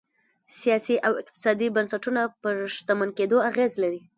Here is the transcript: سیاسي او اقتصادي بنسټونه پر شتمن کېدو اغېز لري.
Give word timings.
سیاسي 0.59 0.95
او 1.07 1.13
اقتصادي 1.21 1.67
بنسټونه 1.75 2.21
پر 2.41 2.55
شتمن 2.75 3.09
کېدو 3.17 3.37
اغېز 3.49 3.71
لري. 3.83 4.01